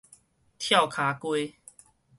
[0.57, 1.57] 跳跤雞